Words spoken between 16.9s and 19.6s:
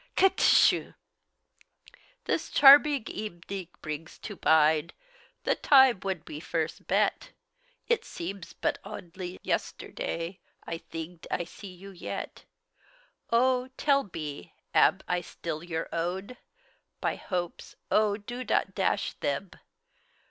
By hopes oh, do dot dash theb!